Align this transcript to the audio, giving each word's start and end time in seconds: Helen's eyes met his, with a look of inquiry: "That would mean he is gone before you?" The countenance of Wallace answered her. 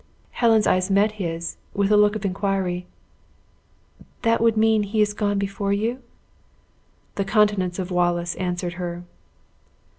Helen's 0.31 0.65
eyes 0.65 0.89
met 0.89 1.11
his, 1.21 1.57
with 1.75 1.91
a 1.91 1.95
look 1.95 2.15
of 2.15 2.25
inquiry: 2.25 2.87
"That 4.23 4.41
would 4.41 4.57
mean 4.57 4.81
he 4.81 4.99
is 4.99 5.13
gone 5.13 5.37
before 5.37 5.73
you?" 5.73 6.01
The 7.17 7.23
countenance 7.23 7.77
of 7.77 7.91
Wallace 7.91 8.33
answered 8.37 8.73
her. 8.81 9.03